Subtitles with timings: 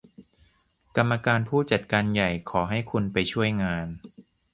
[0.97, 3.87] กรรมการผู้จัดการใหญ่ขอให้คุณไปช่วยงาน